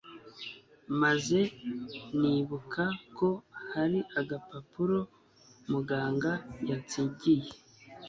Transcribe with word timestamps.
maze 1.01 1.39
nibuka 2.19 2.83
ko 3.17 3.29
hari 3.73 3.99
agapapuro 4.19 4.97
muganga 5.71 6.31
yansigiye 6.69 7.49